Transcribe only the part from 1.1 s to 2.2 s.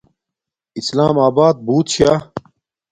آبات بوت شا